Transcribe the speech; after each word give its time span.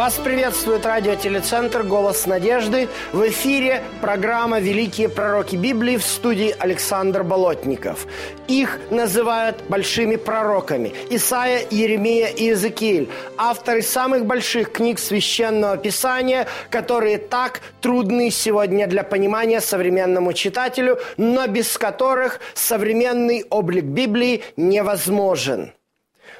Вас 0.00 0.14
приветствует 0.14 0.86
радиотелецентр 0.86 1.82
«Голос 1.82 2.24
надежды». 2.26 2.88
В 3.12 3.28
эфире 3.28 3.82
программа 4.00 4.58
«Великие 4.58 5.10
пророки 5.10 5.56
Библии» 5.56 5.98
в 5.98 6.02
студии 6.06 6.56
Александр 6.58 7.22
Болотников. 7.22 8.06
Их 8.48 8.80
называют 8.88 9.62
большими 9.68 10.16
пророками. 10.16 10.94
Исаия, 11.10 11.66
Еремия 11.70 12.28
и 12.28 12.44
Иезекииль. 12.44 13.10
Авторы 13.36 13.82
самых 13.82 14.24
больших 14.24 14.72
книг 14.72 14.98
Священного 14.98 15.76
Писания, 15.76 16.46
которые 16.70 17.18
так 17.18 17.60
трудны 17.82 18.30
сегодня 18.30 18.86
для 18.86 19.02
понимания 19.02 19.60
современному 19.60 20.32
читателю, 20.32 20.98
но 21.18 21.46
без 21.46 21.76
которых 21.76 22.40
современный 22.54 23.44
облик 23.50 23.84
Библии 23.84 24.44
невозможен. 24.56 25.74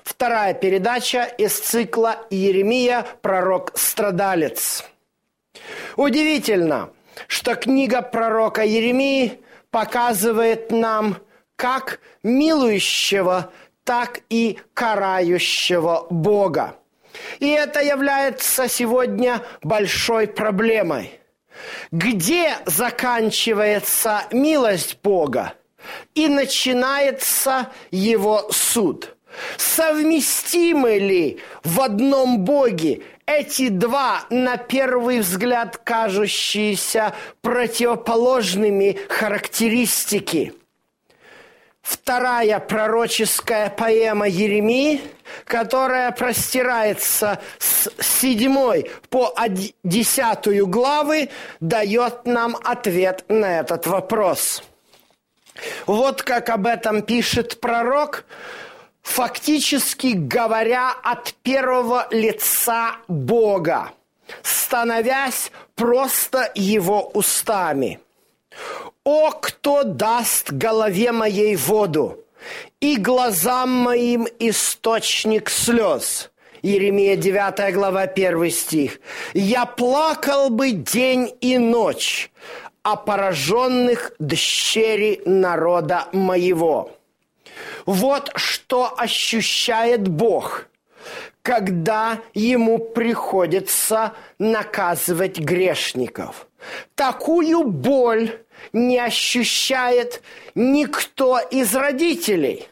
Вторая 0.04 0.54
передача 0.54 1.24
из 1.24 1.58
цикла 1.58 2.26
«Еремия. 2.30 3.06
Пророк-страдалец». 3.22 4.84
Удивительно, 5.96 6.90
что 7.26 7.54
книга 7.54 8.02
пророка 8.02 8.62
Еремии 8.62 9.40
показывает 9.70 10.70
нам 10.70 11.18
как 11.56 12.00
милующего, 12.22 13.52
так 13.84 14.20
и 14.30 14.58
карающего 14.74 16.06
Бога. 16.10 16.76
И 17.38 17.48
это 17.48 17.80
является 17.80 18.68
сегодня 18.68 19.42
большой 19.62 20.26
проблемой. 20.26 21.18
Где 21.90 22.56
заканчивается 22.64 24.22
милость 24.30 24.98
Бога 25.02 25.54
и 26.14 26.28
начинается 26.28 27.68
его 27.90 28.48
суд– 28.50 29.16
Совместимы 29.56 30.98
ли 30.98 31.40
в 31.62 31.80
одном 31.80 32.40
Боге 32.40 33.02
эти 33.26 33.68
два, 33.68 34.24
на 34.30 34.56
первый 34.56 35.20
взгляд, 35.20 35.76
кажущиеся 35.78 37.14
противоположными 37.42 38.98
характеристики? 39.08 40.52
Вторая 41.80 42.58
пророческая 42.60 43.70
поэма 43.70 44.28
Еремии, 44.28 45.00
которая 45.44 46.12
простирается 46.12 47.40
с 47.58 47.90
седьмой 47.98 48.90
по 49.08 49.34
десятую 49.82 50.66
главы, 50.66 51.30
дает 51.60 52.26
нам 52.26 52.56
ответ 52.62 53.24
на 53.28 53.60
этот 53.60 53.86
вопрос. 53.86 54.62
Вот 55.86 56.22
как 56.22 56.50
об 56.50 56.66
этом 56.66 57.02
пишет 57.02 57.60
пророк– 57.60 58.24
фактически 59.02 60.08
говоря 60.14 60.92
от 61.02 61.34
первого 61.42 62.06
лица 62.10 62.96
Бога, 63.08 63.92
становясь 64.42 65.50
просто 65.74 66.50
его 66.54 67.10
устами. 67.14 68.00
«О, 69.04 69.30
кто 69.30 69.82
даст 69.82 70.52
голове 70.52 71.12
моей 71.12 71.56
воду, 71.56 72.18
и 72.80 72.96
глазам 72.96 73.70
моим 73.70 74.26
источник 74.38 75.48
слез!» 75.50 76.30
Еремия 76.62 77.16
9 77.16 77.72
глава 77.74 78.02
1 78.02 78.50
стих. 78.50 79.00
«Я 79.32 79.64
плакал 79.64 80.50
бы 80.50 80.72
день 80.72 81.34
и 81.40 81.56
ночь 81.56 82.30
о 82.82 82.96
пораженных 82.96 84.12
дщери 84.20 85.22
народа 85.24 86.08
моего». 86.12 86.99
Вот 87.86 88.30
что 88.34 88.94
ощущает 88.96 90.06
Бог, 90.08 90.66
когда 91.42 92.20
ему 92.34 92.78
приходится 92.78 94.14
наказывать 94.38 95.38
грешников. 95.38 96.46
Такую 96.94 97.64
боль 97.64 98.40
не 98.72 98.98
ощущает 98.98 100.22
никто 100.54 101.38
из 101.38 101.74
родителей. 101.74 102.68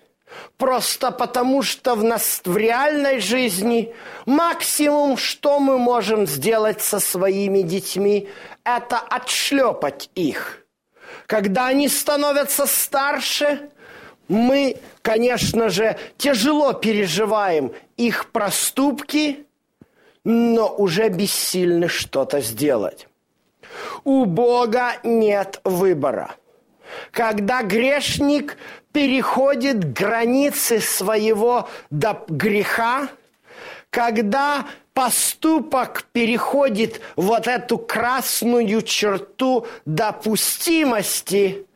Просто 0.59 1.11
потому, 1.11 1.63
что 1.63 1.95
в, 1.95 2.05
нас, 2.05 2.43
в 2.45 2.57
реальной 2.57 3.21
жизни 3.21 3.95
максимум, 4.27 5.17
что 5.17 5.59
мы 5.59 5.79
можем 5.79 6.27
сделать 6.27 6.83
со 6.83 7.01
своими 7.01 7.63
детьми, 7.63 8.29
это 8.65 8.99
отшлепать 8.99 10.11
их. 10.15 10.67
Когда 11.27 11.67
они 11.67 11.89
становятся 11.89 12.67
старше, 12.67 13.71
мы, 14.29 14.77
конечно 15.03 15.69
же, 15.69 15.97
тяжело 16.17 16.73
переживаем 16.75 17.73
их 17.97 18.31
проступки, 18.31 19.47
но 20.25 20.69
уже 20.69 21.09
бессильны 21.09 21.89
что-то 21.89 22.41
сделать. 22.41 23.09
У 24.05 24.25
Бога 24.25 24.95
нет 25.03 25.61
выбора. 25.65 26.35
Когда 27.11 27.63
грешник 27.63 28.57
переходит 28.93 29.93
границы 29.93 30.81
своего 30.81 31.69
до 31.91 32.25
греха, 32.29 33.09
когда 33.91 34.67
поступок 34.95 36.05
переходит 36.13 37.01
вот 37.17 37.47
эту 37.47 37.79
красную 37.79 38.83
черту 38.83 39.67
допустимости, 39.85 41.68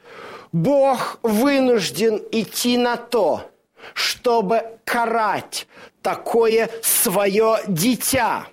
Бог 0.52 1.18
вынужден 1.22 2.22
идти 2.30 2.76
на 2.76 2.98
то, 2.98 3.50
чтобы 3.94 4.78
карать 4.84 5.66
такое 6.02 6.68
свое 6.82 7.58
дитя. 7.66 8.46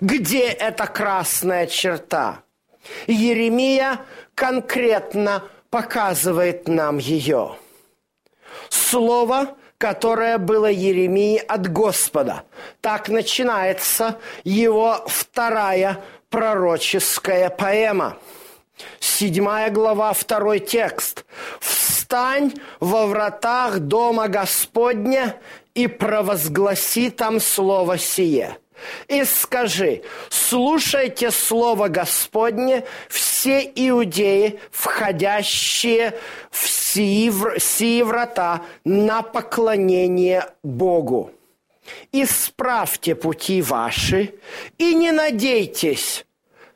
Где 0.00 0.46
эта 0.46 0.86
красная 0.86 1.66
черта? 1.66 2.42
Еремия 3.08 4.00
конкретно 4.36 5.42
показывает 5.70 6.68
нам 6.68 6.98
ее. 6.98 7.56
Слово, 8.68 9.56
которое 9.78 10.38
было 10.38 10.70
Еремии 10.70 11.38
от 11.38 11.70
Господа. 11.72 12.44
Так 12.80 13.08
начинается 13.08 14.18
его 14.44 15.04
вторая 15.08 16.04
пророческая 16.30 17.50
поэма– 17.50 18.16
Седьмая 19.00 19.70
глава, 19.70 20.12
второй 20.12 20.60
текст. 20.60 21.24
«Встань 21.60 22.52
во 22.80 23.06
вратах 23.06 23.80
дома 23.80 24.28
Господня 24.28 25.36
и 25.74 25.86
провозгласи 25.86 27.10
там 27.10 27.40
слово 27.40 27.98
сие». 27.98 28.58
И 29.08 29.24
скажи, 29.24 30.02
слушайте 30.28 31.30
слово 31.30 31.88
Господне, 31.88 32.84
все 33.08 33.60
иудеи, 33.74 34.60
входящие 34.70 36.18
в 36.50 36.68
сии, 36.68 37.58
сии 37.58 38.02
врата 38.02 38.62
на 38.84 39.22
поклонение 39.22 40.46
Богу. 40.62 41.32
Исправьте 42.12 43.14
пути 43.14 43.62
ваши 43.62 44.34
и 44.76 44.94
не 44.94 45.12
надейтесь 45.12 46.26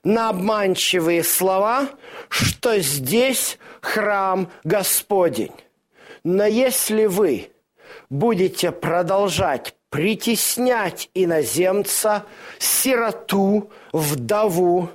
на 0.04 0.30
обманчивые 0.30 1.22
слова, 1.24 1.88
что 2.30 2.78
здесь 2.78 3.58
храм 3.82 4.50
Господень. 4.64 5.52
Но 6.24 6.46
если 6.46 7.04
вы 7.06 7.50
будете 8.08 8.72
продолжать 8.72 9.74
притеснять 9.90 11.10
иноземца, 11.14 12.24
сироту, 12.58 13.70
вдову, 13.92 14.88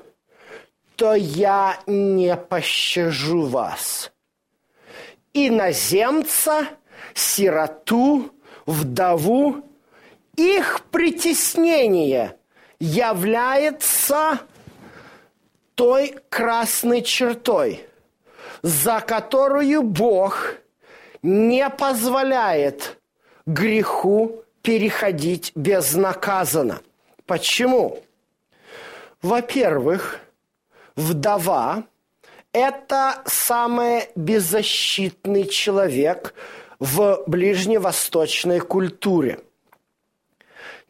то 0.96 1.14
я 1.14 1.78
не 1.86 2.36
пощажу 2.38 3.42
вас. 3.42 4.12
Иноземца, 5.34 6.70
сироту, 7.14 8.32
вдову, 8.66 9.66
их 10.38 10.82
притеснение 10.92 12.38
является 12.80 14.40
той 15.76 16.16
красной 16.30 17.02
чертой, 17.02 17.86
за 18.62 19.02
которую 19.02 19.84
Бог 19.84 20.56
не 21.22 21.70
позволяет 21.70 22.98
греху 23.46 24.44
переходить 24.62 25.52
безнаказанно. 25.56 26.82
Почему? 27.26 28.04
Во-первых, 29.22 30.20
вдова– 30.96 31.84
это 32.54 33.22
самый 33.26 34.10
беззащитный 34.16 35.46
человек 35.46 36.34
в 36.80 37.24
ближневосточной 37.28 38.60
культуре. 38.60 39.40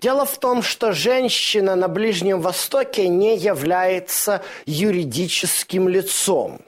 Дело 0.05 0.23
в 0.23 0.37
том, 0.37 0.61
что 0.61 0.91
женщина 0.91 1.75
на 1.75 1.87
Ближнем 1.87 2.39
Востоке 2.39 3.07
не 3.07 3.35
является 3.35 4.43
юридическим 4.67 5.89
лицом. 5.89 6.61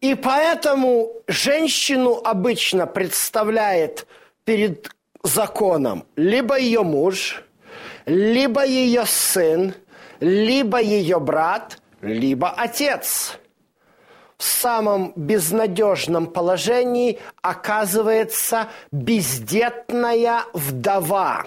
И 0.00 0.14
поэтому 0.14 1.12
женщину 1.28 2.18
обычно 2.24 2.86
представляет 2.86 4.06
перед 4.46 4.88
законом 5.22 6.06
либо 6.16 6.58
ее 6.58 6.84
муж, 6.84 7.44
либо 8.06 8.64
ее 8.64 9.04
сын, 9.04 9.74
либо 10.20 10.80
ее 10.80 11.20
брат, 11.20 11.82
либо 12.00 12.48
отец. 12.48 13.36
В 14.38 14.44
самом 14.44 15.12
безнадежном 15.16 16.28
положении 16.28 17.18
оказывается 17.42 18.68
бездетная 18.90 20.44
вдова. 20.54 21.44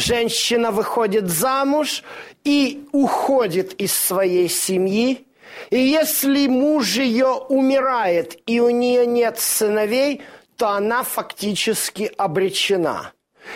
Женщина 0.00 0.70
выходит 0.70 1.28
замуж 1.28 2.02
и 2.44 2.86
уходит 2.92 3.74
из 3.74 3.92
своей 3.92 4.48
семьи, 4.48 5.26
и 5.70 5.78
если 5.78 6.46
муж 6.46 6.96
ее 6.96 7.32
умирает 7.48 8.38
и 8.46 8.60
у 8.60 8.70
нее 8.70 9.06
нет 9.06 9.38
сыновей– 9.38 10.22
то 10.60 10.68
она 10.68 11.04
фактически 11.04 12.12
обречена. 12.18 13.14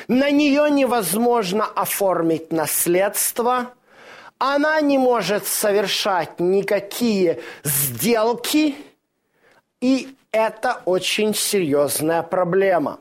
На 0.09 0.31
нее 0.31 0.71
невозможно 0.71 1.67
оформить 1.67 2.51
наследство, 2.51 3.75
она 4.39 4.81
не 4.81 4.97
может 4.97 5.47
совершать 5.47 6.41
никакие 6.41 7.43
сделки, 7.63 8.75
и 9.83 10.17
это 10.33 10.81
очень 10.87 11.35
серьезная 11.35 12.23
проблема. 12.23 13.01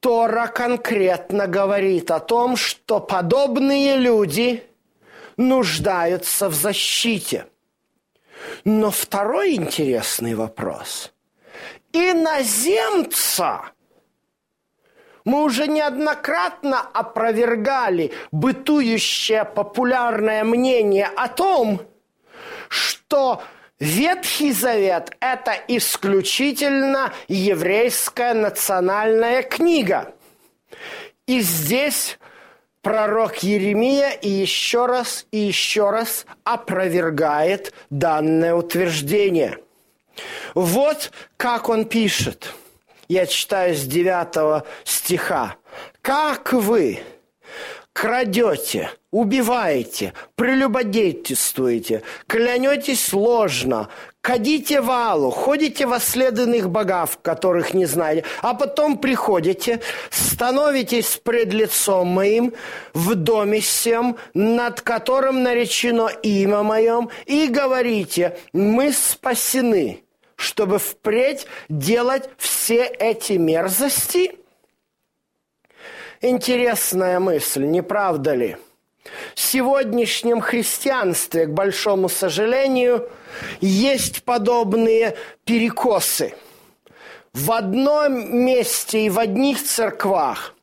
Тора 0.00 0.46
конкретно 0.46 1.46
говорит 1.46 2.10
о 2.10 2.20
том, 2.20 2.56
что 2.56 3.00
подобные 3.00 3.96
люди 3.96 4.64
нуждаются 5.36 6.48
в 6.48 6.54
защите. 6.54 7.46
Но 8.64 8.90
второй 8.90 9.54
интересный 9.54 10.34
вопрос– 10.34 11.12
иноземца. 11.92 13.72
Мы 15.26 15.42
уже 15.42 15.66
неоднократно 15.68 16.80
опровергали 16.80 18.12
бытующее 18.32 19.44
популярное 19.44 20.44
мнение 20.44 21.06
о 21.14 21.28
том, 21.28 21.82
что 22.68 23.42
Ветхий 23.80 24.52
Завет– 24.52 25.10
это 25.20 25.54
исключительно 25.66 27.12
еврейская 27.26 28.34
национальная 28.34 29.42
книга. 29.42 30.14
И 31.26 31.40
здесь 31.40 32.18
пророк 32.82 33.38
Еремия 33.38 34.10
и 34.10 34.28
еще 34.28 34.86
раз 34.86 35.26
и 35.32 35.38
еще 35.38 35.90
раз 35.90 36.26
опровергает 36.44 37.72
данное 37.90 38.54
утверждение– 38.54 39.58
вот 40.54 41.12
как 41.36 41.68
он 41.68 41.84
пишет. 41.84 42.52
Я 43.08 43.26
читаю 43.26 43.74
с 43.74 43.82
9 43.82 44.64
стиха. 44.84 45.56
«Как 46.02 46.52
вы 46.52 47.00
крадете, 48.00 48.90
убиваете, 49.10 50.14
прелюбодействуете, 50.34 52.02
клянетесь 52.26 53.12
ложно, 53.12 53.90
кадите 54.22 54.80
валу, 54.80 55.30
ходите 55.30 55.84
во 55.84 56.00
следанных 56.00 56.70
богов, 56.70 57.18
которых 57.20 57.74
не 57.74 57.84
знаете, 57.84 58.24
а 58.40 58.54
потом 58.54 58.96
приходите, 58.96 59.80
становитесь 60.08 61.20
пред 61.22 61.52
лицом 61.52 62.08
моим 62.08 62.54
в 62.94 63.14
доме 63.16 63.60
всем, 63.60 64.16
над 64.32 64.80
которым 64.80 65.42
наречено 65.42 66.08
имя 66.22 66.62
моем, 66.62 67.10
и 67.26 67.48
говорите, 67.48 68.38
мы 68.54 68.94
спасены, 68.94 70.04
чтобы 70.36 70.78
впредь 70.78 71.46
делать 71.68 72.30
все 72.38 72.86
эти 72.86 73.34
мерзости? 73.34 74.39
Интересная 76.22 77.18
мысль, 77.18 77.64
не 77.64 77.82
правда 77.82 78.34
ли? 78.34 78.58
В 79.34 79.40
сегодняшнем 79.40 80.42
христианстве, 80.42 81.46
к 81.46 81.50
большому 81.50 82.10
сожалению, 82.10 83.08
есть 83.62 84.22
подобные 84.24 85.16
перекосы. 85.44 86.34
В 87.32 87.50
одном 87.52 88.36
месте 88.44 89.06
и 89.06 89.08
в 89.08 89.18
одних 89.18 89.64
церквах 89.64 90.54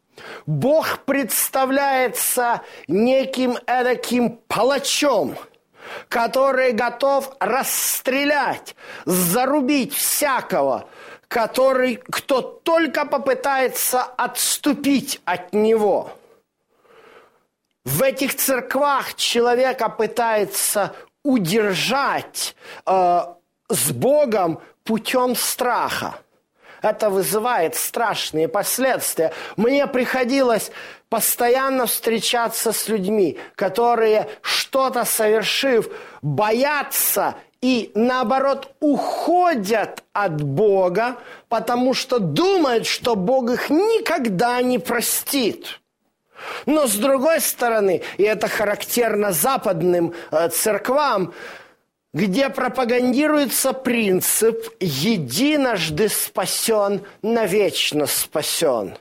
Бог 0.46 1.00
представляется 1.06 2.62
неким 2.88 3.58
эдаким 3.66 4.38
палачом– 4.48 5.36
который 6.10 6.72
готов 6.72 7.32
расстрелять, 7.40 8.76
зарубить 9.06 9.94
всякого, 9.94 10.88
который, 11.28 11.98
кто 12.10 12.42
только 12.42 13.06
попытается 13.06 14.04
отступить 14.04 15.22
от 15.26 15.54
него. 15.54 16.12
В 17.84 18.02
этих 18.02 18.36
церквах 18.36 19.16
человека 19.16 19.90
пытается 19.90 20.94
удержать 21.24 22.56
э, 22.86 23.20
с 23.70 23.92
Богом 23.92 24.62
путем 24.84 25.36
страха. 25.36 26.20
Это 26.82 27.10
вызывает 27.10 27.76
страшные 27.76 28.48
последствия. 28.48 29.34
Мне 29.56 29.88
приходилось 29.88 30.72
постоянно 31.10 31.86
встречаться 31.86 32.72
с 32.72 32.88
людьми, 32.88 33.38
которые 33.56 34.30
что-то 34.42 35.06
совершив, 35.06 35.90
боятся 36.22 37.36
и 37.62 37.92
наоборот 37.96 38.72
уходят 38.80 40.04
от 40.14 40.42
Бога, 40.42 41.18
потому 41.50 41.94
что 41.94 42.20
думают, 42.20 42.86
что 42.86 43.16
Бог 43.16 43.50
их 43.50 43.70
никогда 43.70 44.62
не 44.62 44.80
простит. 44.80 45.80
Но 46.66 46.88
с 46.88 46.96
другой 46.96 47.42
стороны, 47.42 48.04
и 48.18 48.24
это 48.24 48.48
характерно 48.48 49.32
западным 49.32 50.14
э, 50.32 50.50
церквам, 50.50 51.34
где 52.14 52.50
пропагандируется 52.50 53.74
принцип 53.74 54.58
«единожды 54.80 56.10
спасен, 56.10 57.02
навечно 57.22 58.06
спасен». 58.06 58.98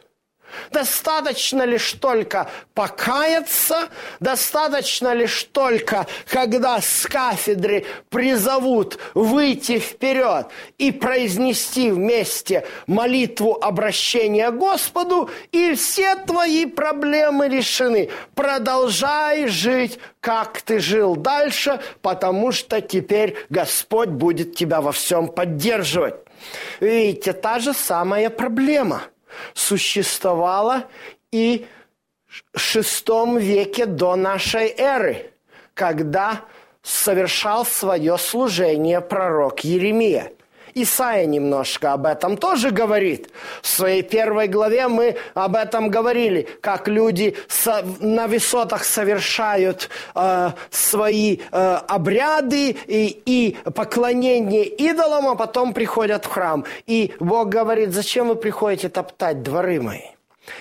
Достаточно 0.71 1.65
лишь 1.65 1.93
только 1.93 2.49
покаяться, 2.75 3.89
достаточно 4.21 5.15
лишь 5.15 5.45
только, 5.45 6.07
когда 6.29 6.81
с 6.81 7.07
кафедры 7.07 7.87
призовут 8.09 8.99
выйти 9.15 9.79
вперед 9.79 10.47
и 10.79 10.93
произнести 10.93 11.91
вместе 11.91 12.67
молитву 12.87 13.59
обращения 13.61 14.51
Господу, 14.51 15.31
и 15.53 15.75
все 15.75 16.17
твои 16.17 16.67
проблемы 16.67 17.49
решены. 17.49 18.11
Продолжай 18.35 19.47
жить, 19.47 19.99
как 20.21 20.61
ты 20.63 20.79
жил 20.79 21.17
дальше, 21.17 21.81
потому 22.03 22.53
что 22.53 22.81
теперь 22.81 23.37
Господь 23.49 24.09
будет 24.09 24.57
тебя 24.57 24.81
во 24.81 24.93
всем 24.93 25.29
поддерживать. 25.29 26.17
Видите, 26.81 27.33
та 27.33 27.59
же 27.59 27.73
самая 27.73 28.31
проблема– 28.31 29.03
существовала 29.55 30.85
и 31.33 31.67
в 32.53 32.59
шестом 32.59 33.39
веке 33.39 33.87
до 33.87 34.17
нашей 34.17 34.69
эры, 34.77 35.33
когда 35.75 36.45
совершал 36.83 37.65
свое 37.65 38.17
служение 38.19 39.01
пророк 39.01 39.61
Еремия. 39.61 40.33
Исаия 40.79 41.25
немножко 41.25 41.95
об 41.95 42.05
этом 42.05 42.37
тоже 42.37 42.71
говорит. 42.71 43.31
В 43.63 43.67
своей 43.67 44.03
первой 44.03 44.47
главе 44.47 44.89
мы 44.89 45.17
об 45.33 45.57
этом 45.57 45.89
говорили, 45.89 46.47
как 46.61 46.87
люди 46.87 47.35
на 48.01 48.27
высотах 48.27 48.85
совершают 48.85 49.89
э, 50.15 50.51
свои 50.71 51.39
э, 51.51 51.81
обряды 51.89 52.77
и, 52.87 53.23
и 53.25 53.57
поклонение 53.71 54.67
идолам, 54.67 55.29
а 55.29 55.35
потом 55.35 55.73
приходят 55.73 56.27
в 56.27 56.29
храм. 56.29 56.67
И 56.87 57.15
Бог 57.21 57.49
говорит, 57.49 57.95
зачем 57.95 58.29
вы 58.29 58.37
приходите 58.37 58.91
топтать 58.91 59.43
дворы 59.43 59.81
мои? 59.81 60.11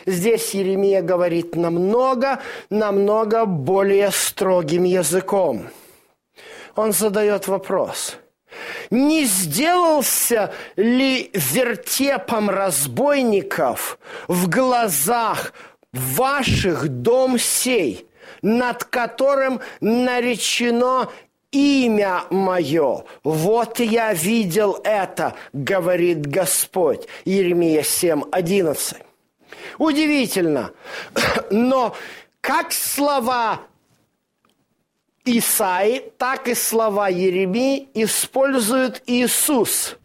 Здесь 0.05 0.53
Еремия 0.53 1.01
говорит 1.01 1.57
намного, 1.57 2.39
намного 2.69 3.43
более 3.43 4.11
строгим 4.11 4.85
языком. 4.85 5.67
Он 6.77 6.93
задает 6.93 7.49
вопрос– 7.49 8.15
не 8.89 9.25
сделался 9.25 10.53
ли 10.75 11.31
вертепом 11.33 12.49
разбойников 12.49 13.99
в 14.27 14.49
глазах 14.49 15.53
ваших 15.91 16.87
дом 16.89 17.39
сей, 17.39 18.07
над 18.41 18.83
которым 18.83 19.61
наречено 19.79 21.09
имя 21.51 22.23
мое. 22.29 23.05
Вот 23.23 23.79
я 23.79 24.13
видел 24.13 24.79
это, 24.83 25.35
говорит 25.53 26.25
Господь. 26.25 27.07
Иеремия 27.23 27.81
7, 27.83 28.23
11. 28.31 28.97
Удивительно, 29.77 30.71
но 31.51 31.95
как 32.41 32.71
слова 32.71 33.61
Исаи, 35.25 36.11
так 36.17 36.47
и 36.47 36.53
слова 36.53 37.09
Еремии 37.09 37.89
использует 37.93 39.01
Иисус, 39.07 39.97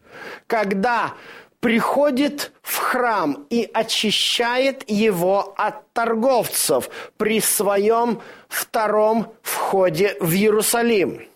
когда 0.46 1.12
приходит 1.60 2.52
в 2.62 2.78
храм 2.78 3.46
и 3.50 3.70
очищает 3.72 4.88
его 4.88 5.54
от 5.56 5.92
торговцев 5.92 6.88
при 7.18 7.40
своем 7.40 8.20
втором 8.48 9.32
входе 9.42 10.16
в 10.20 10.32
Иерусалим. 10.32 11.26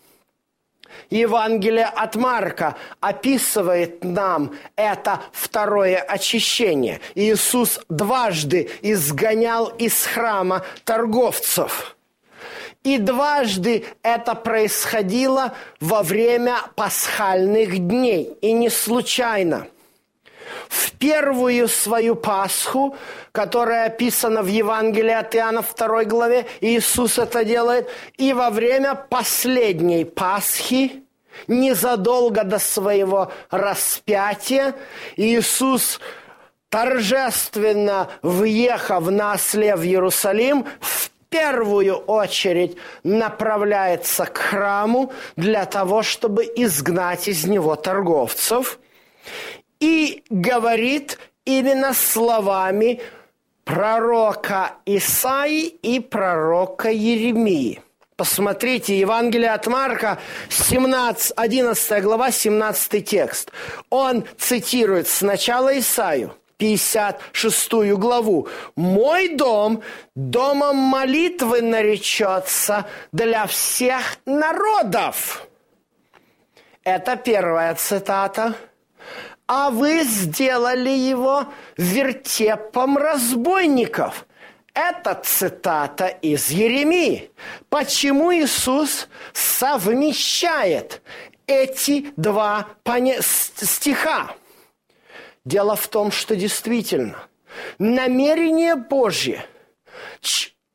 Евангелие 1.09 1.85
от 1.85 2.15
Марка 2.15 2.75
описывает 2.99 4.03
нам 4.03 4.55
это 4.75 5.21
второе 5.31 5.97
очищение. 5.97 6.99
Иисус 7.13 7.79
дважды 7.89 8.69
изгонял 8.81 9.67
из 9.67 10.05
храма 10.05 10.63
торговцев. 10.83 11.94
И 12.85 12.97
дважды 12.97 13.83
это 14.03 14.33
происходило 14.35 15.53
во 15.81 16.03
время 16.03 16.57
пасхальных 16.75 17.77
дней. 17.77 18.37
И 18.41 18.53
не 18.53 18.69
случайно– 18.69 19.67
в 20.69 20.91
первую 20.93 21.67
свою 21.67 22.15
Пасху, 22.15 22.95
которая 23.31 23.87
описана 23.87 24.41
в 24.41 24.47
Евангелии 24.47 25.13
от 25.13 25.35
Иоанна 25.35 25.63
2 25.63 26.05
главе, 26.05 26.45
Иисус 26.61 27.17
это 27.17 27.43
делает, 27.43 27.89
и 28.17 28.33
во 28.33 28.49
время 28.49 28.95
последней 28.95 30.05
Пасхи, 30.05 31.03
незадолго 31.47 32.43
до 32.43 32.59
своего 32.59 33.31
распятия, 33.49 34.75
Иисус 35.17 35.99
торжественно 36.69 38.09
въехав 38.21 39.09
на 39.09 39.33
осле 39.33 39.75
в 39.75 39.83
Иерусалим, 39.83 40.65
в 40.79 41.11
первую 41.35 41.97
очередь 41.97 42.77
направляется 43.03 44.25
к 44.25 44.37
храму 44.37 45.11
для 45.35 45.65
того, 45.65 46.01
чтобы 46.01 46.45
изгнать 46.45 47.27
из 47.27 47.45
него 47.45 47.75
торговцев 47.75 48.79
и 49.81 50.23
говорит 50.29 51.19
именно 51.43 51.93
словами 51.93 53.01
пророка 53.65 54.75
Исаи 54.85 55.65
и 55.65 55.99
пророка 55.99 56.89
Еремии. 56.89 57.81
Посмотрите, 58.15 58.97
Евангелие 58.97 59.51
от 59.51 59.67
Марка, 59.67 60.19
17, 60.47 61.33
11 61.35 62.01
глава, 62.01 62.31
17 62.31 63.03
текст. 63.05 63.51
Он 63.89 64.23
цитирует 64.37 65.09
сначала 65.09 65.77
Исаию, 65.77 66.33
56 66.57 67.93
главу. 67.95 68.47
«Мой 68.75 69.29
дом 69.35 69.81
домом 70.15 70.77
молитвы 70.77 71.61
наречется 71.61 72.85
для 73.11 73.45
всех 73.47 74.17
народов». 74.25 75.47
Это 76.83 77.15
первая 77.15 77.73
цитата– 77.75 78.55
а 79.47 79.69
вы 79.69 80.03
сделали 80.03 80.89
его 80.89 81.45
вертепом 81.77 82.97
разбойников. 82.97 84.25
Это 84.73 85.19
цитата 85.23 86.07
из 86.07 86.49
Еремии. 86.49 87.31
Почему 87.69 88.33
Иисус 88.33 89.07
совмещает 89.33 91.01
эти 91.47 92.11
два 92.17 92.67
стиха? 93.21 94.35
Дело 95.45 95.75
в 95.75 95.87
том, 95.87 96.11
что 96.11 96.35
действительно 96.35 97.27
намерение 97.77 98.75
Божье 98.75 99.45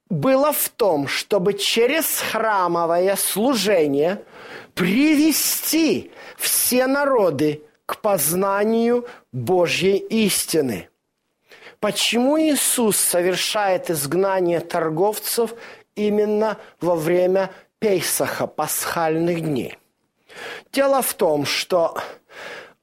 было 0.09 0.53
в 0.53 0.69
том, 0.69 1.09
чтобы 1.09 1.55
через 1.55 2.21
храмовое 2.21 3.17
служение 3.17 4.25
привести 4.75 6.12
все 6.37 6.87
народы 6.87 7.62
к 7.85 8.00
познанию 8.00 9.07
Божьей 9.33 9.99
истины. 9.99 10.89
Почему 11.81 12.39
Иисус 12.39 12.97
совершает 12.97 13.91
изгнание 13.91 14.61
торговцев 14.61 15.55
именно 15.97 16.59
во 16.81 16.95
время 16.95 17.50
Пейсаха, 17.79 18.47
пасхальных 18.47 19.41
дней? 19.41 19.79
Дело 20.73 21.03
в 21.03 21.15
том, 21.15 21.47
что 21.47 21.99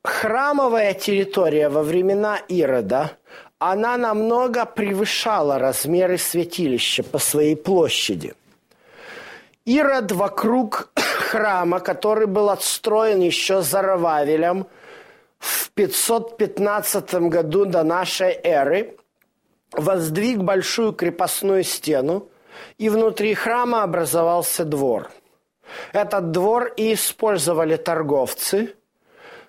храмовая 0.07 0.93
территория 0.93 1.69
во 1.69 1.83
времена 1.83 2.37
Ирода, 2.47 3.11
она 3.59 3.97
намного 3.97 4.65
превышала 4.65 5.59
размеры 5.59 6.17
святилища 6.17 7.03
по 7.03 7.19
своей 7.19 7.55
площади. 7.55 8.33
Ирод 9.65 10.11
вокруг 10.11 10.89
храма, 10.95 11.79
который 11.79 12.27
был 12.27 12.49
отстроен 12.49 13.19
еще 13.19 13.61
за 13.61 13.81
Рававелем, 13.81 14.67
в 15.39 15.69
515 15.71 17.13
году 17.29 17.65
до 17.65 17.83
нашей 17.83 18.39
эры 18.43 18.95
воздвиг 19.71 20.37
большую 20.37 20.93
крепостную 20.93 21.63
стену, 21.63 22.29
и 22.77 22.89
внутри 22.89 23.35
храма 23.35 23.83
образовался 23.83 24.65
двор. 24.65 25.11
Этот 25.93 26.31
двор 26.31 26.71
и 26.77 26.93
использовали 26.93 27.75
торговцы, 27.75 28.73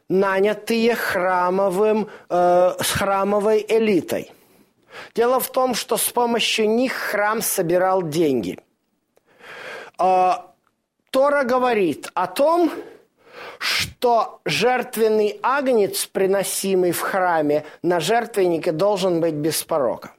нанятые 0.08 0.94
храмовым, 0.94 2.08
э, 2.28 2.74
с 2.80 2.90
храмовой 2.90 3.64
элитой. 3.68 4.32
Дело 5.14 5.38
в 5.38 5.50
том, 5.50 5.74
что 5.74 5.96
с 5.96 6.08
помощью 6.10 6.68
них 6.68 6.92
храм 6.92 7.42
собирал 7.42 8.02
деньги. 8.02 8.58
Э, 9.98 10.32
Тора 11.10 11.44
говорит 11.44 12.10
о 12.14 12.26
том, 12.26 12.70
что 13.58 14.40
жертвенный 14.44 15.38
агнец, 15.42 16.06
приносимый 16.06 16.92
в 16.92 17.00
храме 17.00 17.64
на 17.82 18.00
жертвеннике, 18.00 18.72
должен 18.72 19.20
быть 19.20 19.34
без 19.34 19.62
порока. 19.64 20.12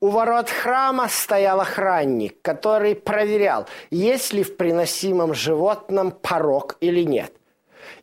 У 0.00 0.08
ворот 0.08 0.48
храма 0.48 1.08
стоял 1.08 1.60
охранник, 1.60 2.40
который 2.40 2.94
проверял, 2.94 3.66
есть 3.90 4.32
ли 4.32 4.42
в 4.42 4.56
приносимом 4.56 5.34
животном 5.34 6.10
порог 6.10 6.76
или 6.80 7.02
нет. 7.02 7.32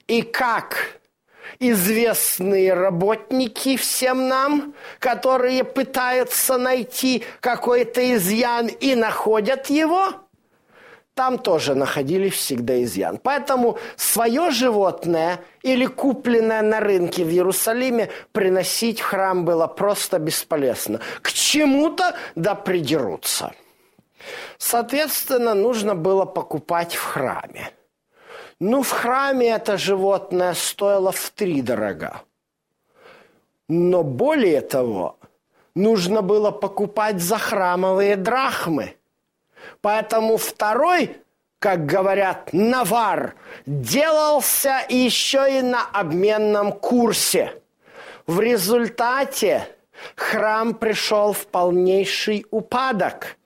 И 0.08 0.22
как 0.22 1.00
известные 1.60 2.74
работники 2.74 3.78
всем 3.78 4.28
нам, 4.28 4.74
которые 5.00 5.64
пытаются 5.64 6.58
найти 6.58 7.24
какой-то 7.40 8.16
изъян 8.16 8.68
и 8.68 8.96
находят 8.96 9.70
его– 9.70 10.14
там 11.18 11.40
тоже 11.40 11.74
находили 11.74 12.30
всегда 12.30 12.84
изъян. 12.84 13.18
Поэтому 13.18 13.80
свое 13.96 14.52
животное 14.52 15.40
или 15.64 15.88
купленное 15.88 16.62
на 16.62 16.80
рынке 16.80 17.24
в 17.26 17.30
Иерусалиме 17.30 18.12
приносить 18.32 19.02
в 19.02 19.06
храм 19.06 19.44
было 19.44 19.66
просто 19.66 20.20
бесполезно. 20.20 21.00
К 21.24 21.32
чему-то 21.32 22.16
да 22.36 22.54
придерутся. 22.54 23.54
Соответственно, 24.60 25.56
нужно 25.56 25.96
было 25.96 26.26
покупать 26.26 26.94
в 26.94 27.04
храме. 27.04 27.72
Ну, 28.60 28.82
в 28.82 28.92
храме 28.92 29.50
это 29.50 29.78
животное 29.78 30.54
стоило 30.54 31.12
в 31.12 31.30
три 31.30 31.62
дорога. 31.62 32.22
Но 33.68 34.04
более 34.04 34.62
того, 34.62 35.18
нужно 35.76 36.22
было 36.22 36.52
покупать 36.52 37.22
за 37.22 37.38
храмовые 37.38 38.16
драхмы– 38.16 38.96
Поэтому 39.82 40.38
второй, 40.38 41.18
как 41.60 41.86
говорят, 41.86 42.50
навар, 42.54 43.36
делался 43.66 44.82
еще 44.90 45.60
и 45.60 45.62
на 45.62 45.86
обменном 45.86 46.72
курсе. 46.72 47.62
В 48.26 48.40
результате 48.40 49.68
храм 50.16 50.74
пришел 50.74 51.34
в 51.34 51.48
полнейший 51.48 52.46
упадок, 52.52 53.37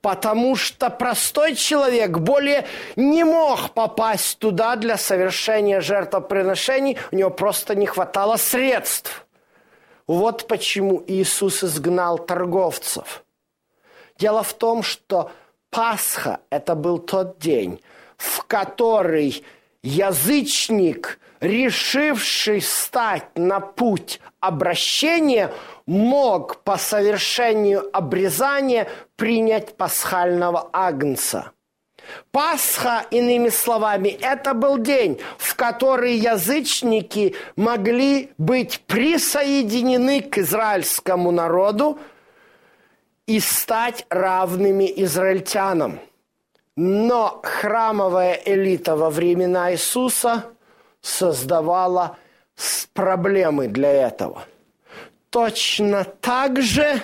потому 0.00 0.56
что 0.56 0.90
простой 0.90 1.54
человек 1.54 2.18
более 2.18 2.66
не 2.96 3.24
мог 3.24 3.70
попасть 3.70 4.38
туда 4.38 4.76
для 4.76 4.96
совершения 4.96 5.80
жертвоприношений, 5.80 6.98
у 7.12 7.16
него 7.16 7.30
просто 7.30 7.74
не 7.74 7.86
хватало 7.86 8.36
средств. 8.36 9.26
Вот 10.06 10.46
почему 10.48 11.02
Иисус 11.06 11.64
изгнал 11.64 12.18
торговцев. 12.18 13.24
Дело 14.18 14.42
в 14.42 14.52
том, 14.52 14.82
что 14.82 15.30
Пасха– 15.70 16.40
это 16.50 16.74
был 16.74 16.98
тот 16.98 17.38
день, 17.38 17.80
в 18.16 18.44
который 18.44 19.44
язычник, 19.82 21.18
решивший 21.44 22.60
стать 22.60 23.36
на 23.36 23.60
путь 23.60 24.20
обращения, 24.40 25.52
мог 25.86 26.62
по 26.62 26.76
совершению 26.76 27.88
обрезания 27.92 28.88
принять 29.16 29.76
пасхального 29.76 30.70
агнца. 30.72 31.52
Пасха, 32.32 33.06
иными 33.10 33.48
словами, 33.48 34.08
это 34.08 34.52
был 34.52 34.78
день, 34.78 35.20
в 35.38 35.54
который 35.54 36.16
язычники 36.16 37.34
могли 37.56 38.32
быть 38.36 38.80
присоединены 38.86 40.20
к 40.20 40.38
израильскому 40.38 41.30
народу 41.30 41.98
и 43.26 43.40
стать 43.40 44.04
равными 44.10 44.92
израильтянам. 44.96 45.98
Но 46.76 47.40
храмовая 47.42 48.38
элита 48.44 48.96
во 48.96 49.08
времена 49.08 49.72
Иисуса 49.72 50.44
создавала 51.04 52.16
проблемы 52.94 53.68
для 53.68 53.92
этого. 54.08 54.44
Точно 55.30 56.04
так 56.04 56.62
же, 56.62 57.00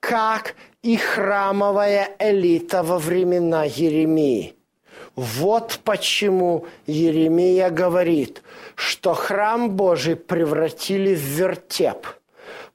как 0.00 0.54
и 0.82 0.96
храмовая 0.96 2.10
элита 2.18 2.82
во 2.82 2.98
времена 2.98 3.64
Еремии. 3.64 4.54
Вот 5.14 5.80
почему 5.84 6.66
Еремия 6.86 7.70
говорит, 7.70 8.42
что 8.74 9.14
храм 9.14 9.70
Божий 9.70 10.16
превратили 10.16 11.14
в 11.14 11.20
вертеп, 11.20 12.06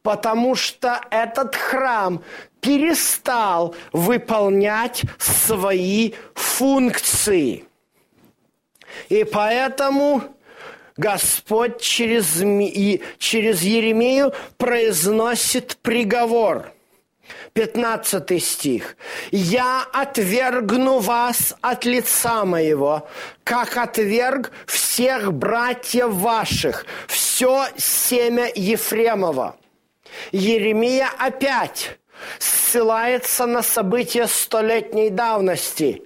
потому 0.02 0.56
что 0.56 1.02
этот 1.12 1.56
храм 1.56 2.24
перестал 2.62 3.76
выполнять 3.92 5.04
свои 5.18 6.14
функции. 6.34 7.66
И 9.10 9.24
поэтому 9.24 10.24
Господь 10.98 11.80
через, 11.80 12.44
через 13.18 13.62
Еремию 13.62 14.34
произносит 14.58 15.78
приговор– 15.82 16.72
15 17.54 18.44
стих. 18.44 18.96
«Я 19.32 19.86
отвергну 19.92 21.00
вас 21.00 21.56
от 21.62 21.86
лица 21.86 22.46
моего, 22.46 23.08
как 23.44 23.78
отверг 23.78 24.52
всех 24.66 25.34
братьев 25.34 26.10
ваших, 26.10 26.86
все 27.08 27.68
семя 27.78 28.52
Ефремова». 28.56 29.58
Еремия 30.32 31.10
опять 31.18 31.98
ссылается 32.40 33.46
на 33.46 33.62
события 33.62 34.28
столетней 34.28 35.10
давности, 35.10 36.04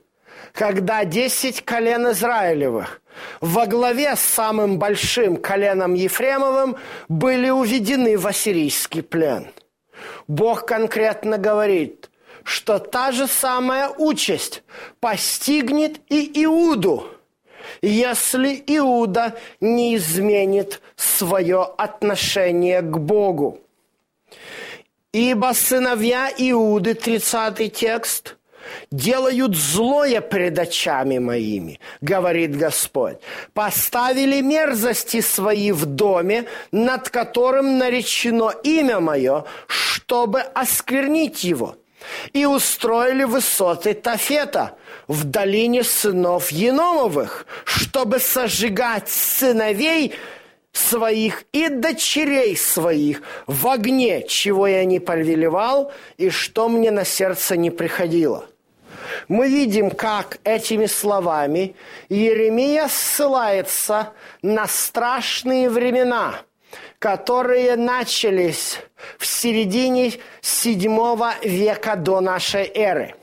когда 0.53 1.05
десять 1.05 1.63
колен 1.63 2.11
Израилевых 2.11 3.01
во 3.39 3.65
главе 3.67 4.15
с 4.15 4.21
самым 4.21 4.79
большим 4.79 5.37
коленом 5.37 5.93
Ефремовым 5.93 6.77
были 7.09 7.49
уведены 7.49 8.17
в 8.17 8.27
ассирийский 8.27 9.01
плен– 9.01 9.47
Бог 10.27 10.65
конкретно 10.65 11.37
говорит, 11.37 12.09
что 12.43 12.79
та 12.79 13.11
же 13.11 13.27
самая 13.27 13.89
участь 13.89 14.63
постигнет 14.99 15.99
и 16.09 16.43
Иуду, 16.43 17.07
если 17.81 18.63
Иуда 18.67 19.37
не 19.59 19.95
изменит 19.95 20.81
свое 20.95 21.63
отношение 21.63 22.81
к 22.81 22.97
Богу. 22.97 23.59
Ибо 25.11 25.53
сыновья 25.53 26.31
Иуды, 26.37 26.93
30 26.93 27.73
текст– 27.73 28.37
делают 28.91 29.55
злое 29.55 30.21
пред 30.21 30.59
очами 30.59 31.17
моими, 31.17 31.79
говорит 32.01 32.57
Господь. 32.57 33.17
Поставили 33.53 34.41
мерзости 34.41 35.21
свои 35.21 35.71
в 35.71 35.85
доме, 35.85 36.45
над 36.71 37.09
которым 37.09 37.77
наречено 37.77 38.53
имя 38.63 38.99
мое, 38.99 39.45
чтобы 39.67 40.41
осквернить 40.41 41.43
его. 41.43 41.75
И 42.33 42.45
устроили 42.45 43.23
высоты 43.25 43.93
Тафета 43.93 44.75
в 45.07 45.23
долине 45.23 45.83
сынов 45.83 46.51
Еномовых, 46.51 47.45
чтобы 47.63 48.19
сожигать 48.19 49.07
сыновей 49.07 50.15
своих 50.73 51.43
и 51.51 51.67
дочерей 51.67 52.55
своих 52.55 53.21
в 53.45 53.67
огне, 53.67 54.25
чего 54.27 54.67
я 54.67 54.85
не 54.85 54.99
повелевал 54.99 55.91
и 56.17 56.29
что 56.29 56.69
мне 56.69 56.91
на 56.91 57.05
сердце 57.05 57.57
не 57.57 57.69
приходило 57.69 58.47
мы 59.27 59.47
видим, 59.47 59.91
как 59.91 60.39
этими 60.43 60.85
словами 60.85 61.75
Еремия 62.09 62.87
ссылается 62.87 64.13
на 64.41 64.67
страшные 64.67 65.69
времена, 65.69 66.41
которые 66.99 67.75
начались 67.75 68.79
в 69.17 69.25
середине 69.25 70.13
VII 70.41 71.47
века 71.47 71.95
до 71.95 72.21
нашей 72.21 72.65
эры. 72.73 73.15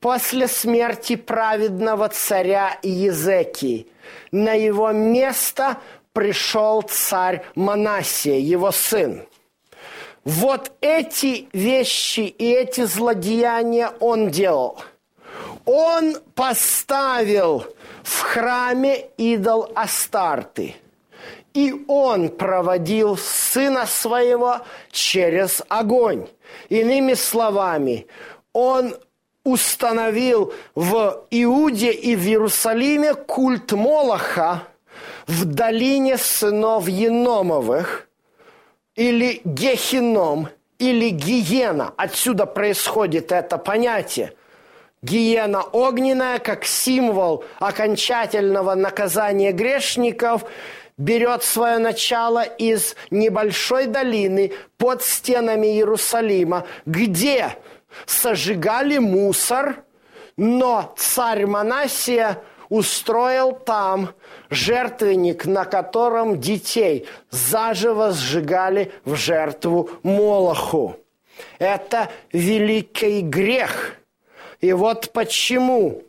После 0.00 0.48
смерти 0.48 1.16
праведного 1.16 2.08
царя 2.10 2.78
Езекии 2.82 3.86
на 4.30 4.52
его 4.52 4.92
место 4.92 5.78
пришел 6.12 6.82
царь 6.82 7.42
Манасия, 7.54 8.38
его 8.38 8.70
сын. 8.70 9.26
Вот 10.24 10.72
эти 10.80 11.48
вещи 11.52 12.20
и 12.20 12.52
эти 12.52 12.84
злодеяния 12.84 13.92
он 14.00 14.30
делал– 14.30 14.78
он 15.64 16.16
поставил 16.34 17.64
в 18.02 18.20
храме 18.20 19.06
идол 19.16 19.70
Астарты. 19.74 20.76
И 21.54 21.84
он 21.86 22.30
проводил 22.30 23.16
сына 23.16 23.86
своего 23.86 24.60
через 24.90 25.62
огонь. 25.68 26.26
Иными 26.68 27.14
словами, 27.14 28.06
он 28.52 28.96
установил 29.44 30.52
в 30.74 31.26
Иуде 31.30 31.92
и 31.92 32.16
в 32.16 32.26
Иерусалиме 32.26 33.14
культ 33.14 33.72
Молоха 33.72 34.64
в 35.26 35.44
долине 35.44 36.18
сынов 36.18 36.88
Еномовых, 36.88 38.08
или 38.96 39.40
Гехином, 39.44 40.48
или 40.78 41.10
Гиена. 41.10 41.92
Отсюда 41.96 42.46
происходит 42.46 43.32
это 43.32 43.58
понятие– 43.58 44.32
гиена 45.04 45.62
огненная, 45.62 46.38
как 46.38 46.64
символ 46.64 47.44
окончательного 47.58 48.74
наказания 48.74 49.52
грешников, 49.52 50.44
берет 50.96 51.42
свое 51.42 51.78
начало 51.78 52.42
из 52.42 52.96
небольшой 53.10 53.86
долины 53.86 54.52
под 54.78 55.02
стенами 55.02 55.66
Иерусалима, 55.66 56.66
где 56.86 57.56
сожигали 58.06 58.98
мусор, 58.98 59.84
но 60.36 60.94
царь 60.96 61.46
Манасия 61.46 62.38
устроил 62.70 63.52
там 63.52 64.14
жертвенник, 64.48 65.44
на 65.44 65.64
котором 65.64 66.40
детей 66.40 67.06
заживо 67.30 68.12
сжигали 68.12 68.90
в 69.04 69.16
жертву 69.16 69.90
Молоху. 70.02 70.96
Это 71.58 72.08
великий 72.32 73.20
грех– 73.20 73.96
и 74.64 74.72
вот 74.72 75.10
почему 75.12 76.04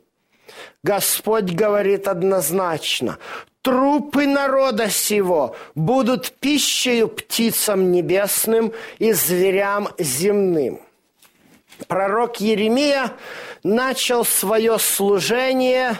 Господь 0.82 1.52
говорит 1.52 2.08
однозначно, 2.08 3.18
трупы 3.62 4.28
народа 4.28 4.90
сего 4.90 5.58
будут 5.76 6.32
пищей 6.40 7.06
птицам 7.06 7.92
небесным 7.92 8.72
и 8.98 9.12
зверям 9.12 9.90
земным. 9.98 10.80
Пророк 11.90 12.40
Еремия 12.40 13.12
начал 13.64 14.24
свое 14.24 14.80
служение 14.80 15.98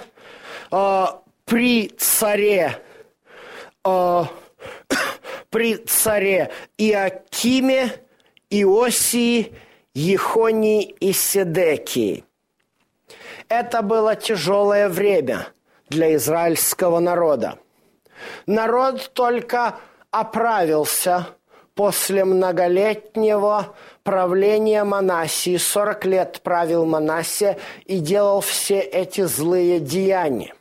э, 0.72 1.06
при 1.44 1.90
царе 1.90 2.82
э, 3.84 4.24
при 5.50 5.76
царе 5.76 6.52
Иакиме, 6.78 7.92
Иосии, 8.50 9.52
Ехонии 9.96 10.84
и 11.00 11.14
Седекии. 11.14 12.25
Это 13.50 13.82
было 13.82 14.16
тяжелое 14.16 14.90
время 14.90 15.48
для 15.90 16.16
израильского 16.16 17.00
народа. 17.00 17.60
Народ 18.48 19.12
только 19.14 19.76
оправился 20.10 21.28
после 21.76 22.26
многолетнего 22.26 23.76
правления 24.04 24.84
Манасии. 24.84 25.58
40 25.58 26.06
лет 26.06 26.42
правил 26.42 26.86
Манасия 26.86 27.58
и 27.86 28.00
делал 28.00 28.42
все 28.42 28.80
эти 28.80 29.22
злые 29.22 29.80
деяния. 29.80 30.54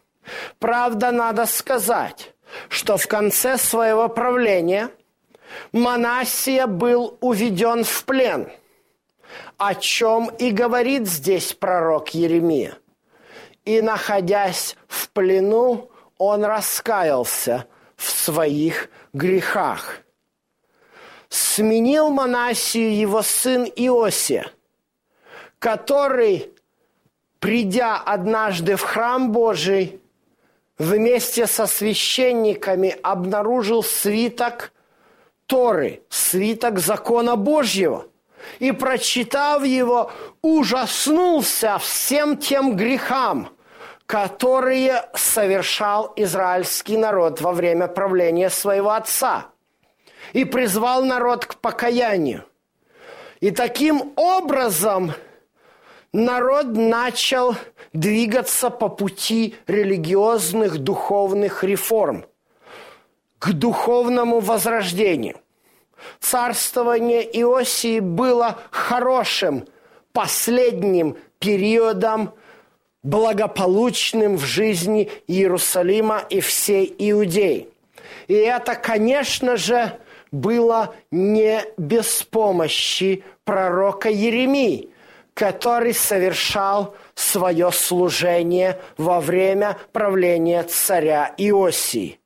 Правда, 0.59 1.11
надо 1.11 1.47
сказать, 1.47 2.33
что 2.69 2.97
в 2.97 3.07
конце 3.07 3.57
своего 3.57 4.09
правления 4.09 4.91
Манасия 5.73 6.67
был 6.67 7.17
уведен 7.21 7.85
в 7.85 8.05
плен– 8.05 8.51
о 9.57 9.75
чем 9.75 10.29
и 10.39 10.51
говорит 10.51 11.07
здесь 11.07 11.53
пророк 11.53 12.11
Еремия. 12.11 12.77
И, 13.65 13.81
находясь 13.81 14.77
в 14.89 15.09
плену, 15.11 15.91
он 16.19 16.45
раскаялся 16.45 17.67
в 17.97 18.11
своих 18.11 18.89
грехах. 19.13 19.99
Сменил 21.29 22.11
Манасию 22.11 22.97
его 22.97 23.23
сын 23.23 23.65
Иосия, 23.65 24.47
который 25.59 26.53
придя 27.45 27.99
однажды 27.99 28.77
в 28.77 28.83
храм 28.83 29.31
Божий, 29.31 30.01
вместе 30.79 31.47
со 31.47 31.67
священниками 31.67 32.97
обнаружил 33.03 33.83
свиток 33.83 34.73
Торы, 35.47 36.03
свиток 36.09 36.79
закона 36.79 37.37
Божьего. 37.37 38.07
И, 38.59 38.73
прочитав 38.73 39.65
его, 39.65 40.11
ужаснулся 40.43 41.79
всем 41.79 42.37
тем 42.37 42.77
грехам, 42.77 43.49
которые 44.07 45.05
совершал 45.15 46.13
израильский 46.17 46.97
народ 46.97 47.41
во 47.41 47.53
время 47.53 47.89
правления 47.89 48.51
своего 48.51 48.91
отца. 48.91 49.47
И 50.33 50.45
призвал 50.45 51.05
народ 51.05 51.47
к 51.47 51.57
покаянию. 51.57 52.45
И 53.41 53.51
таким 53.51 54.13
образом 54.17 55.13
народ 56.13 56.67
начал 56.69 57.57
двигаться 57.93 58.71
по 58.71 58.89
пути 58.89 59.57
религиозных 59.67 60.79
духовных 60.79 61.65
реформ 61.65 62.25
к 63.39 63.53
духовному 63.53 64.41
возрождению. 64.41 65.37
Царствование 66.21 67.23
Иосии 67.41 68.01
было 68.01 68.59
хорошим, 68.71 69.67
последним 70.13 71.17
периодом, 71.39 72.35
благополучным 73.03 74.37
в 74.37 74.45
жизни 74.45 75.11
Иерусалима 75.27 76.25
и 76.31 76.41
всей 76.41 76.95
Иудеи. 76.99 77.69
И 78.29 78.35
это, 78.35 78.75
конечно 78.75 79.57
же, 79.57 79.99
было 80.33 80.95
не 81.11 81.63
без 81.77 82.23
помощи 82.23 83.23
пророка 83.45 84.09
Еремии, 84.09 84.89
который 85.35 85.95
совершал 85.95 86.95
свое 87.15 87.71
служение 87.73 88.81
во 88.97 89.21
время 89.21 89.79
правления 89.93 90.63
царя 90.63 91.35
Иосии. 91.37 92.19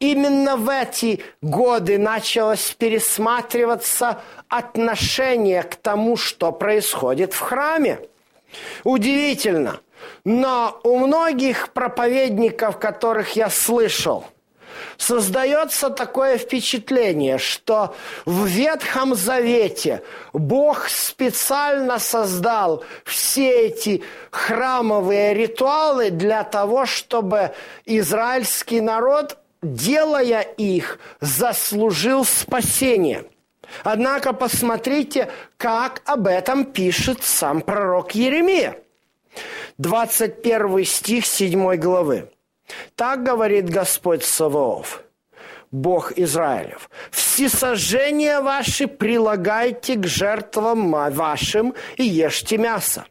Именно 0.00 0.56
в 0.56 0.68
эти 0.68 1.22
годы 1.40 1.98
началось 1.98 2.74
пересматриваться 2.76 4.20
отношение 4.48 5.62
к 5.62 5.76
тому, 5.76 6.16
что 6.16 6.52
происходит 6.52 7.32
в 7.32 7.40
храме. 7.40 8.00
Удивительно, 8.82 9.80
но 10.24 10.78
у 10.84 10.98
многих 10.98 11.72
проповедников, 11.72 12.78
которых 12.78 13.36
я 13.36 13.50
слышал– 13.50 14.26
создается 14.96 15.90
такое 15.90 16.38
впечатление, 16.38 17.38
что 17.38 17.94
в 18.24 18.46
Ветхом 18.46 19.14
Завете 19.14 20.02
Бог 20.32 20.88
специально 20.88 21.98
создал 21.98 22.84
все 23.04 23.66
эти 23.66 24.02
храмовые 24.30 25.34
ритуалы 25.34 26.10
для 26.10 26.44
того, 26.44 26.86
чтобы 26.86 27.54
израильский 27.84 28.80
народ, 28.80 29.38
делая 29.64 30.42
их, 30.42 30.98
заслужил 31.20 32.24
спасение. 32.24 33.24
Однако 33.82 34.32
посмотрите, 34.32 35.30
как 35.56 36.02
об 36.04 36.26
этом 36.26 36.64
пишет 36.64 37.22
сам 37.22 37.60
пророк 37.60 38.14
Еремия. 38.14 38.78
21 39.78 40.84
стих 40.84 41.26
7 41.26 41.76
главы. 41.76 42.30
Так 42.94 43.22
говорит 43.22 43.68
Господь 43.68 44.24
Саваоф, 44.24 45.02
Бог 45.70 46.12
Израилев. 46.16 46.88
Всесожжения 47.10 48.40
ваши 48.40 48.86
прилагайте 48.86 49.96
к 49.96 50.06
жертвам 50.06 50.92
вашим 51.12 51.74
и 51.96 52.04
ешьте 52.04 52.58
мясо. 52.58 53.06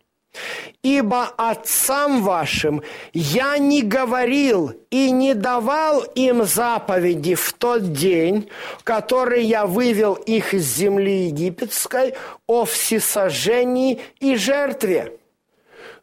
Ибо 0.83 1.27
отцам 1.37 2.21
вашим 2.21 2.83
я 3.13 3.57
не 3.57 3.81
говорил 3.81 4.73
и 4.89 5.11
не 5.11 5.33
давал 5.33 6.03
им 6.15 6.43
заповеди 6.43 7.35
в 7.35 7.53
тот 7.53 7.93
день, 7.93 8.49
который 8.83 9.43
я 9.45 9.65
вывел 9.65 10.13
их 10.15 10.53
из 10.53 10.65
земли 10.75 11.27
египетской 11.27 12.15
о 12.47 12.65
всесожжении 12.65 14.01
и 14.19 14.35
жертве. 14.35 15.17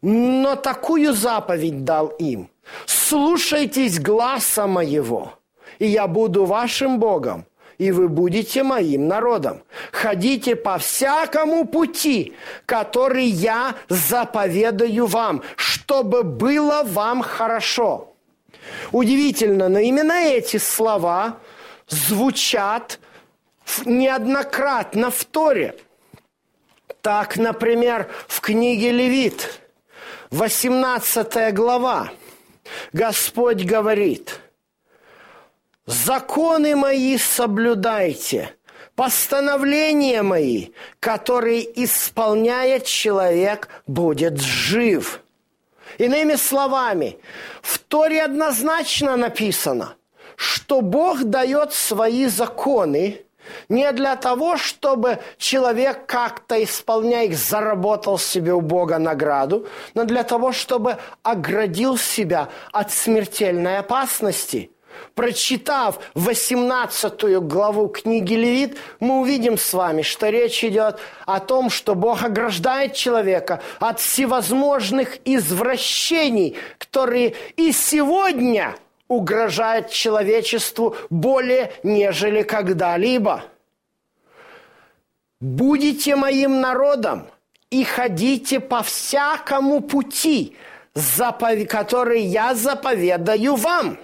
Но 0.00 0.56
такую 0.56 1.12
заповедь 1.12 1.84
дал 1.84 2.08
им– 2.08 2.48
слушайтесь 2.86 3.98
гласа 3.98 4.66
моего, 4.66 5.34
и 5.78 5.86
я 5.86 6.06
буду 6.06 6.44
вашим 6.44 6.98
Богом, 6.98 7.46
и 7.80 7.92
вы 7.92 8.08
будете 8.08 8.62
моим 8.62 9.08
народом. 9.08 9.62
Ходите 9.90 10.54
по 10.54 10.76
всякому 10.76 11.66
пути, 11.66 12.34
который 12.66 13.24
я 13.24 13.74
заповедаю 13.88 15.06
вам, 15.06 15.42
чтобы 15.56 16.22
было 16.22 16.82
вам 16.84 17.22
хорошо. 17.22 18.12
Удивительно, 18.92 19.70
но 19.70 19.78
именно 19.78 20.12
эти 20.12 20.58
слова 20.58 21.38
звучат 21.88 23.00
неоднократно 23.86 25.10
в 25.10 25.24
Торе. 25.24 25.74
Так, 27.00 27.38
например, 27.38 28.10
в 28.28 28.42
книге 28.42 28.92
Левит, 28.92 29.58
18 30.32 31.54
глава, 31.54 32.10
Господь 32.92 33.64
говорит, 33.64 34.38
законы 35.90 36.76
мои 36.76 37.18
соблюдайте, 37.18 38.54
постановления 38.94 40.22
мои, 40.22 40.68
которые 41.00 41.62
исполняет 41.84 42.84
человек, 42.84 43.68
будет 43.86 44.40
жив. 44.40 45.20
Иными 45.98 46.36
словами, 46.36 47.18
в 47.60 47.78
Торе 47.78 48.22
однозначно 48.22 49.16
написано, 49.16 49.96
что 50.36 50.80
Бог 50.80 51.24
дает 51.24 51.72
свои 51.72 52.26
законы 52.26 53.22
не 53.68 53.90
для 53.92 54.16
того, 54.16 54.56
чтобы 54.56 55.18
человек 55.38 56.06
как-то, 56.06 56.62
исполняя 56.62 57.26
их, 57.26 57.36
заработал 57.36 58.18
себе 58.18 58.52
у 58.52 58.60
Бога 58.60 58.98
награду, 58.98 59.66
но 59.94 60.04
для 60.04 60.22
того, 60.22 60.52
чтобы 60.52 60.98
оградил 61.22 61.98
себя 61.98 62.48
от 62.70 62.92
смертельной 62.92 63.78
опасности. 63.78 64.70
Прочитав 65.14 66.00
18 66.14 67.38
главу 67.40 67.88
книги 67.88 68.34
Левит, 68.34 68.78
мы 69.00 69.20
увидим 69.20 69.58
с 69.58 69.72
вами, 69.72 70.02
что 70.02 70.28
речь 70.28 70.64
идет 70.64 70.98
о 71.26 71.40
том, 71.40 71.70
что 71.70 71.94
Бог 71.94 72.22
ограждает 72.22 72.94
человека 72.94 73.60
от 73.78 74.00
всевозможных 74.00 75.18
извращений, 75.24 76.56
которые 76.78 77.34
и 77.56 77.72
сегодня– 77.72 78.76
угрожает 79.10 79.90
человечеству 79.90 80.96
более, 81.10 81.72
нежели 81.82 82.42
когда-либо. 82.42 83.44
«Будете 85.40 86.14
моим 86.14 86.60
народом 86.60 87.26
и 87.70 87.82
ходите 87.82 88.60
по 88.60 88.82
всякому 88.82 89.80
пути, 89.80 90.56
который 91.68 92.22
я 92.22 92.54
заповедаю 92.54 93.56
вам». 93.56 93.98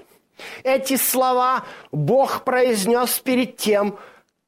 Эти 0.63 0.97
слова 0.97 1.65
Бог 1.93 2.45
произнес 2.45 3.19
перед 3.21 3.57
тем, 3.57 3.99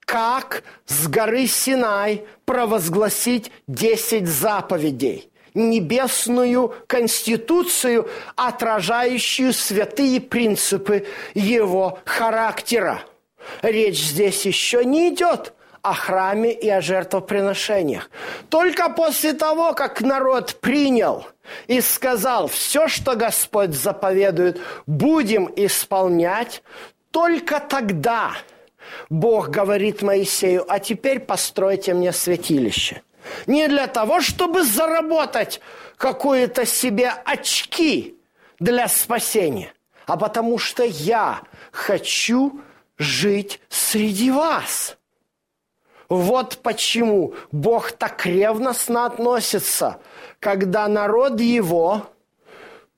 как 0.01 0.65
с 0.87 1.07
горы 1.07 1.47
Синай 1.47 2.25
провозгласить 2.45 3.51
десять 3.67 4.27
заповедей 4.27 5.31
небесную 5.55 6.75
конституцию, 6.87 8.09
отражающую 8.37 9.53
святые 9.53 10.21
принципы 10.21 11.07
его 11.35 11.99
характера. 12.05 13.03
Речь 13.63 13.99
здесь 13.99 14.45
еще 14.47 14.85
не 14.85 15.09
идет 15.09 15.53
о 15.83 15.95
храме 15.95 16.53
и 16.53 16.69
о 16.69 16.81
жертвоприношениях. 16.81 18.11
Только 18.49 18.89
после 18.91 19.33
того, 19.33 19.73
как 19.75 20.01
народ 20.01 20.57
принял 20.61 21.27
и 21.67 21.81
сказал, 21.81 22.49
все, 22.49 22.89
что 22.89 23.15
Господь 23.15 23.75
заповедует, 23.75 24.61
будем 24.87 25.51
исполнять, 25.57 26.63
только 27.11 27.61
тогда 27.61 28.33
Бог 29.11 29.49
говорит 29.49 30.03
Моисею, 30.03 30.65
а 30.69 30.79
теперь 30.79 31.21
постройте 31.21 31.95
мне 31.95 32.13
святилище– 32.13 33.03
не 33.47 33.69
для 33.69 33.87
того, 33.87 34.21
чтобы 34.21 34.63
заработать 34.63 35.61
какие-то 35.97 36.67
себе 36.67 37.11
очки 37.25 38.17
для 38.59 38.89
спасения, 38.89 39.73
а 40.07 40.17
потому 40.17 40.59
что 40.59 40.83
я 40.85 41.43
хочу 41.73 42.61
жить 42.99 43.61
среди 43.69 44.31
вас. 44.31 44.97
Вот 46.09 46.59
почему 46.63 47.35
Бог 47.53 47.93
так 47.93 48.25
ревностно 48.25 49.05
относится, 49.05 50.01
когда 50.41 50.89
народ 50.89 51.41
его, 51.41 52.07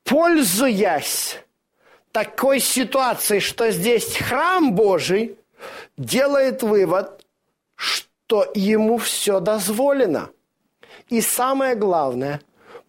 пользуясь 0.05 1.39
такой 2.13 2.61
ситуацией, 2.61 3.41
что 3.41 3.71
здесь 3.71 4.17
храм 4.17 4.75
Божий, 4.75 5.37
делает 5.97 6.63
вывод, 6.63 7.27
что 7.75 8.51
ему 8.55 8.99
все 8.99 9.41
дозволено. 9.41 10.31
И 11.09 11.21
самое 11.21 11.75
главное, 11.75 12.41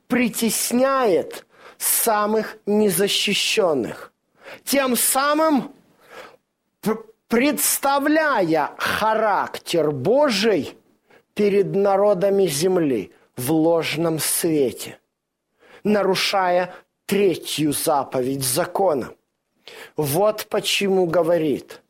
притесняет 0.08 1.46
самых 1.78 2.58
незащищенных. 2.68 4.12
Тем 4.66 4.96
самым 4.96 5.72
представляя 7.32 8.72
характер 8.78 9.92
Божий 9.92 10.76
перед 11.34 11.74
народами 11.74 12.46
земли 12.46 13.12
в 13.38 13.52
ложном 13.54 14.20
свете, 14.20 15.00
нарушая 15.86 16.76
третью 17.06 17.72
заповедь 17.72 18.44
закона. 18.44 19.14
Вот 19.96 20.48
почему 20.50 21.06
говорит, 21.06 21.82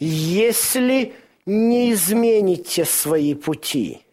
если 0.00 1.12
не 1.44 1.92
измените 1.92 2.84
свои 2.86 3.34
пути– 3.34 4.02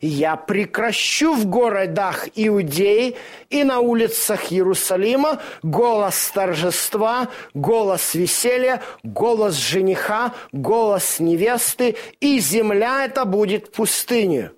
я 0.00 0.36
прекращу 0.36 1.34
в 1.34 1.46
городах 1.46 2.28
Иудеи 2.34 3.16
и 3.50 3.64
на 3.64 3.80
улицах 3.80 4.52
Иерусалима 4.52 5.40
голос 5.62 6.30
торжества, 6.32 7.28
голос 7.54 8.14
веселья, 8.14 8.82
голос 9.02 9.54
жениха, 9.54 10.34
голос 10.52 11.20
невесты, 11.20 11.96
и 12.20 12.38
земля 12.38 13.04
эта 13.04 13.24
будет 13.24 13.72
пустынью. 13.72 14.52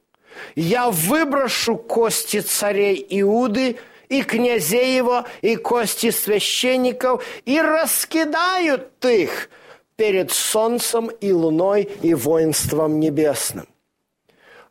Я 0.57 0.91
выброшу 0.91 1.77
кости 1.77 2.41
царей 2.41 3.07
Иуды 3.11 3.77
и 4.09 4.23
князей 4.23 4.97
его, 4.97 5.25
и 5.43 5.57
кости 5.57 6.11
священников, 6.11 7.25
и 7.45 7.61
раскидают 7.61 9.05
их 9.05 9.49
перед 9.97 10.33
солнцем 10.33 11.07
и 11.07 11.33
луной 11.33 11.89
и 12.03 12.15
воинством 12.15 12.99
небесным 12.99 13.67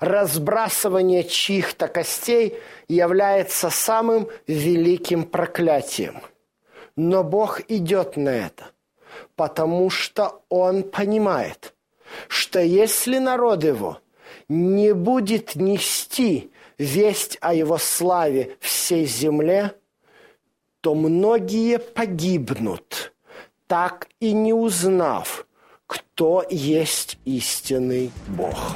разбрасывание 0.04 1.24
чьих-то 1.24 1.88
костей 1.88 2.60
является 2.88 3.70
самым 3.70 4.28
великим 4.48 5.24
проклятием. 5.24 6.22
Но 6.96 7.24
Бог 7.24 7.62
идет 7.70 8.18
на 8.18 8.30
это, 8.30 8.66
потому 9.36 9.90
что 9.90 10.44
Он 10.50 10.84
понимает, 10.84 11.74
что 12.28 12.60
если 12.60 13.18
народ 13.18 13.64
его 13.64 14.00
не 14.50 14.94
будет 14.94 15.56
нести 15.56 16.52
весть 16.78 17.38
о 17.42 17.54
его 17.54 17.78
славе 17.78 18.58
всей 18.60 19.06
земле, 19.06 19.74
то 20.82 20.96
многие 20.96 21.80
погибнут, 21.80 23.14
так 23.68 24.10
и 24.20 24.34
не 24.34 24.54
узнав, 24.54 25.48
кто 25.88 26.46
есть 26.50 27.18
истинный 27.24 28.12
Бог. 28.28 28.76